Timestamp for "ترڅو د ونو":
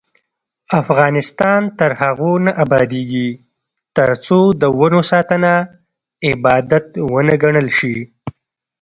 3.97-5.01